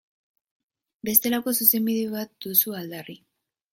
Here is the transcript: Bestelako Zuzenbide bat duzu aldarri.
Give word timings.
Bestelako 1.09 1.53
Zuzenbide 1.59 2.09
bat 2.17 2.33
duzu 2.47 2.77
aldarri. 2.81 3.17